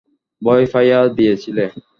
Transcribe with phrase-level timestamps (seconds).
[0.41, 1.65] ভয় পাইয়ে দিয়েছিলে।